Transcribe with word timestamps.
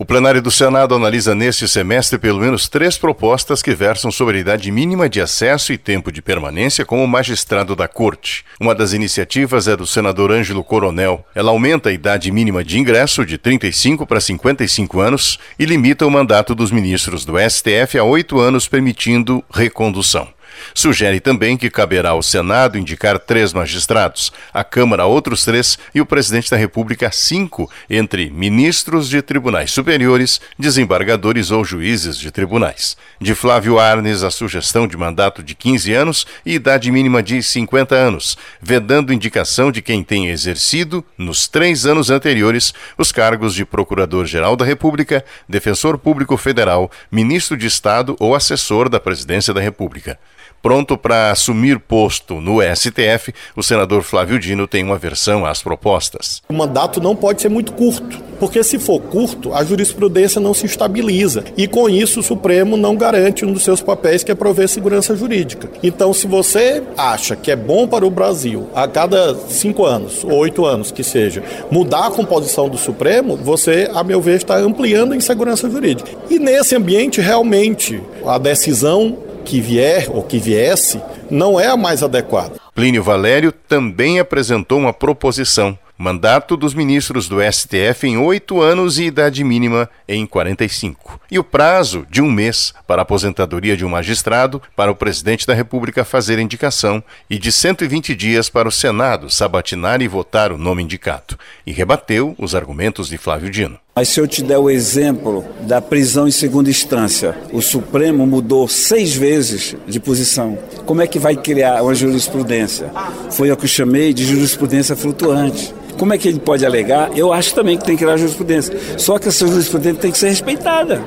O 0.00 0.04
plenário 0.04 0.40
do 0.40 0.48
Senado 0.48 0.94
analisa 0.94 1.34
neste 1.34 1.66
semestre 1.66 2.20
pelo 2.20 2.38
menos 2.38 2.68
três 2.68 2.96
propostas 2.96 3.60
que 3.60 3.74
versam 3.74 4.12
sobre 4.12 4.36
a 4.36 4.40
idade 4.40 4.70
mínima 4.70 5.08
de 5.08 5.20
acesso 5.20 5.72
e 5.72 5.76
tempo 5.76 6.12
de 6.12 6.22
permanência 6.22 6.86
como 6.86 7.04
magistrado 7.04 7.74
da 7.74 7.88
Corte. 7.88 8.44
Uma 8.60 8.76
das 8.76 8.92
iniciativas 8.92 9.66
é 9.66 9.76
do 9.76 9.88
senador 9.88 10.30
Ângelo 10.30 10.62
Coronel. 10.62 11.26
Ela 11.34 11.50
aumenta 11.50 11.88
a 11.88 11.92
idade 11.92 12.30
mínima 12.30 12.62
de 12.62 12.78
ingresso 12.78 13.26
de 13.26 13.36
35 13.36 14.06
para 14.06 14.20
55 14.20 15.00
anos 15.00 15.36
e 15.58 15.64
limita 15.64 16.06
o 16.06 16.10
mandato 16.12 16.54
dos 16.54 16.70
ministros 16.70 17.24
do 17.24 17.34
STF 17.36 17.98
a 17.98 18.04
oito 18.04 18.38
anos, 18.38 18.68
permitindo 18.68 19.42
recondução. 19.50 20.28
Sugere 20.74 21.20
também 21.20 21.56
que 21.56 21.70
caberá 21.70 22.10
ao 22.10 22.22
Senado 22.22 22.78
indicar 22.78 23.18
três 23.18 23.52
magistrados, 23.52 24.32
a 24.52 24.62
Câmara 24.64 25.06
outros 25.06 25.44
três 25.44 25.78
e 25.94 26.00
o 26.00 26.06
presidente 26.06 26.50
da 26.50 26.56
República 26.56 27.10
cinco, 27.10 27.70
entre 27.88 28.30
ministros 28.30 29.08
de 29.08 29.20
tribunais 29.22 29.70
superiores, 29.70 30.40
desembargadores 30.58 31.50
ou 31.50 31.64
juízes 31.64 32.16
de 32.16 32.30
tribunais. 32.30 32.96
De 33.20 33.34
Flávio 33.34 33.78
Arnes, 33.78 34.22
a 34.22 34.30
sugestão 34.30 34.86
de 34.86 34.96
mandato 34.96 35.42
de 35.42 35.54
15 35.54 35.92
anos 35.92 36.26
e 36.44 36.54
idade 36.54 36.90
mínima 36.90 37.22
de 37.22 37.42
50 37.42 37.94
anos, 37.94 38.36
vedando 38.60 39.12
indicação 39.12 39.72
de 39.72 39.82
quem 39.82 40.02
tenha 40.02 40.30
exercido, 40.30 41.04
nos 41.16 41.48
três 41.48 41.86
anos 41.86 42.10
anteriores, 42.10 42.72
os 42.96 43.12
cargos 43.12 43.54
de 43.54 43.64
Procurador-Geral 43.64 44.56
da 44.56 44.64
República, 44.64 45.24
Defensor 45.48 45.98
Público 45.98 46.36
Federal, 46.36 46.90
Ministro 47.10 47.56
de 47.56 47.66
Estado 47.66 48.16
ou 48.18 48.34
assessor 48.34 48.88
da 48.88 49.00
Presidência 49.00 49.52
da 49.52 49.60
República. 49.60 50.18
Pronto 50.62 50.98
para 50.98 51.30
assumir 51.30 51.78
posto 51.78 52.40
no 52.40 52.58
STF, 52.60 53.32
o 53.54 53.62
senador 53.62 54.02
Flávio 54.02 54.38
Dino 54.38 54.66
tem 54.66 54.82
uma 54.82 54.98
versão 54.98 55.46
às 55.46 55.62
propostas. 55.62 56.42
O 56.48 56.52
mandato 56.52 57.00
não 57.00 57.14
pode 57.14 57.40
ser 57.40 57.48
muito 57.48 57.72
curto, 57.72 58.20
porque 58.40 58.62
se 58.64 58.78
for 58.78 59.00
curto, 59.00 59.54
a 59.54 59.64
jurisprudência 59.64 60.40
não 60.40 60.52
se 60.52 60.66
estabiliza 60.66 61.44
e 61.56 61.68
com 61.68 61.88
isso 61.88 62.20
o 62.20 62.22
Supremo 62.22 62.76
não 62.76 62.96
garante 62.96 63.44
um 63.44 63.52
dos 63.52 63.62
seus 63.62 63.80
papéis 63.80 64.24
que 64.24 64.32
é 64.32 64.34
prover 64.34 64.68
segurança 64.68 65.16
jurídica. 65.16 65.70
Então, 65.82 66.12
se 66.12 66.26
você 66.26 66.82
acha 66.96 67.36
que 67.36 67.50
é 67.50 67.56
bom 67.56 67.86
para 67.86 68.04
o 68.04 68.10
Brasil 68.10 68.68
a 68.74 68.88
cada 68.88 69.34
cinco 69.48 69.84
anos, 69.84 70.24
ou 70.24 70.34
oito 70.34 70.64
anos 70.66 70.90
que 70.90 71.04
seja, 71.04 71.42
mudar 71.70 72.06
a 72.06 72.10
composição 72.10 72.68
do 72.68 72.76
Supremo, 72.76 73.36
você, 73.36 73.88
a 73.94 74.02
meu 74.02 74.20
ver, 74.20 74.36
está 74.36 74.56
ampliando 74.56 75.12
a 75.12 75.16
insegurança 75.16 75.70
jurídica. 75.70 76.10
E 76.28 76.38
nesse 76.38 76.74
ambiente, 76.74 77.20
realmente, 77.20 78.02
a 78.26 78.38
decisão 78.38 79.27
que 79.48 79.62
vier 79.62 80.10
ou 80.10 80.22
que 80.22 80.38
viesse 80.38 81.00
não 81.30 81.58
é 81.58 81.68
a 81.68 81.76
mais 81.76 82.02
adequada. 82.02 82.60
Plínio 82.74 83.02
Valério 83.02 83.50
também 83.50 84.20
apresentou 84.20 84.78
uma 84.78 84.92
proposição 84.92 85.78
Mandato 86.00 86.56
dos 86.56 86.74
ministros 86.74 87.28
do 87.28 87.38
STF 87.42 88.06
em 88.06 88.16
oito 88.18 88.60
anos 88.60 89.00
e 89.00 89.04
idade 89.06 89.42
mínima 89.42 89.90
em 90.06 90.24
45. 90.24 91.20
E 91.30 91.38
o 91.38 91.44
prazo 91.44 92.06
de 92.10 92.22
um 92.22 92.30
mês 92.30 92.72
para 92.86 93.02
a 93.02 93.04
aposentadoria 93.04 93.76
de 93.76 93.84
um 93.84 93.88
magistrado 93.90 94.62
para 94.74 94.90
o 94.90 94.96
presidente 94.96 95.46
da 95.46 95.52
República 95.52 96.02
fazer 96.02 96.38
indicação 96.38 97.04
e 97.28 97.38
de 97.38 97.52
120 97.52 98.14
dias 98.14 98.48
para 98.48 98.66
o 98.66 98.72
Senado 98.72 99.28
sabatinar 99.28 100.00
e 100.00 100.08
votar 100.08 100.50
o 100.50 100.56
nome 100.56 100.82
indicado. 100.82 101.38
E 101.66 101.72
rebateu 101.72 102.34
os 102.38 102.54
argumentos 102.54 103.08
de 103.08 103.18
Flávio 103.18 103.50
Dino. 103.50 103.78
Mas 103.94 104.08
se 104.08 104.20
eu 104.20 104.26
te 104.26 104.42
der 104.42 104.56
o 104.56 104.70
exemplo 104.70 105.44
da 105.62 105.82
prisão 105.82 106.26
em 106.26 106.30
segunda 106.30 106.70
instância, 106.70 107.36
o 107.52 107.60
Supremo 107.60 108.26
mudou 108.26 108.66
seis 108.66 109.14
vezes 109.14 109.76
de 109.86 110.00
posição. 110.00 110.56
Como 110.86 111.02
é 111.02 111.06
que 111.06 111.18
vai 111.18 111.36
criar 111.36 111.82
uma 111.82 111.94
jurisprudência? 111.94 112.90
Foi 113.32 113.50
o 113.50 113.56
que 113.56 113.64
eu 113.64 113.68
chamei 113.68 114.14
de 114.14 114.24
jurisprudência 114.24 114.96
flutuante. 114.96 115.74
Como 115.98 116.12
é 116.12 116.18
que 116.18 116.28
ele 116.28 116.38
pode 116.38 116.64
alegar? 116.64 117.10
Eu 117.16 117.32
acho 117.32 117.54
também 117.54 117.76
que 117.76 117.84
tem 117.84 117.96
que 117.96 118.04
criar 118.04 118.16
jurisprudência. 118.16 118.78
Só 118.96 119.18
que 119.18 119.28
essa 119.28 119.46
jurisprudência 119.46 120.00
tem 120.00 120.12
que 120.12 120.18
ser 120.18 120.28
respeitada. 120.28 121.02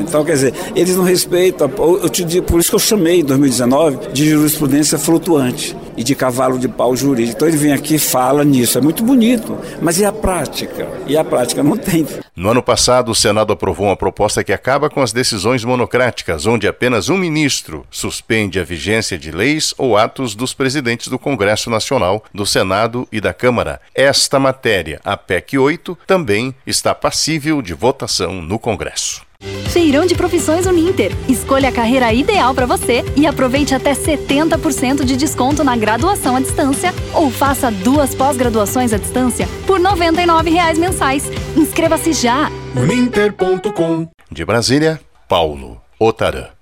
Então, 0.00 0.24
quer 0.24 0.32
dizer, 0.32 0.54
eles 0.76 0.94
não 0.96 1.04
respeitam. 1.04 1.70
Eu 1.78 2.08
te 2.08 2.24
digo, 2.24 2.44
por 2.44 2.60
isso 2.60 2.68
que 2.68 2.74
eu 2.74 2.80
chamei 2.80 3.20
em 3.20 3.24
2019 3.24 4.12
de 4.12 4.28
jurisprudência 4.28 4.98
flutuante 4.98 5.74
e 6.00 6.02
de 6.02 6.14
cavalo 6.14 6.58
de 6.58 6.66
pau 6.66 6.96
jurídico. 6.96 7.36
Então 7.36 7.46
ele 7.46 7.58
vem 7.58 7.74
aqui 7.74 7.96
e 7.96 7.98
fala 7.98 8.42
nisso. 8.42 8.78
É 8.78 8.80
muito 8.80 9.04
bonito, 9.04 9.58
mas 9.82 9.98
e 9.98 10.04
a 10.06 10.10
prática? 10.10 10.88
E 11.06 11.14
a 11.14 11.22
prática 11.22 11.62
não 11.62 11.76
tem. 11.76 12.06
No 12.34 12.48
ano 12.48 12.62
passado, 12.62 13.10
o 13.10 13.14
Senado 13.14 13.52
aprovou 13.52 13.86
uma 13.86 13.96
proposta 13.96 14.42
que 14.42 14.50
acaba 14.50 14.88
com 14.88 15.02
as 15.02 15.12
decisões 15.12 15.62
monocráticas, 15.62 16.46
onde 16.46 16.66
apenas 16.66 17.10
um 17.10 17.18
ministro 17.18 17.84
suspende 17.90 18.58
a 18.58 18.64
vigência 18.64 19.18
de 19.18 19.30
leis 19.30 19.74
ou 19.76 19.94
atos 19.94 20.34
dos 20.34 20.54
presidentes 20.54 21.08
do 21.08 21.18
Congresso 21.18 21.68
Nacional, 21.68 22.24
do 22.32 22.46
Senado 22.46 23.06
e 23.12 23.20
da 23.20 23.34
Câmara. 23.34 23.78
Esta 23.94 24.40
matéria, 24.40 25.02
a 25.04 25.18
PEC 25.18 25.58
8, 25.58 25.98
também 26.06 26.54
está 26.66 26.94
passível 26.94 27.60
de 27.60 27.74
votação 27.74 28.40
no 28.40 28.58
Congresso. 28.58 29.20
Feirão 29.70 30.04
de 30.04 30.14
Profissões 30.14 30.66
Uninter. 30.66 31.12
Escolha 31.50 31.70
a 31.70 31.72
carreira 31.72 32.12
ideal 32.12 32.54
para 32.54 32.64
você 32.64 33.04
e 33.16 33.26
aproveite 33.26 33.74
até 33.74 33.92
70% 33.92 35.02
de 35.02 35.16
desconto 35.16 35.64
na 35.64 35.76
graduação 35.76 36.36
à 36.36 36.40
distância 36.40 36.94
ou 37.12 37.28
faça 37.28 37.72
duas 37.72 38.14
pós-graduações 38.14 38.92
à 38.92 38.98
distância 38.98 39.48
por 39.66 39.80
R$ 39.80 39.88
99,00 39.88 40.78
mensais. 40.78 41.24
Inscreva-se 41.56 42.12
já! 42.12 42.48
Uninter.com 42.76 44.06
De 44.30 44.44
Brasília, 44.44 45.00
Paulo 45.26 45.80
Otarã. 45.98 46.59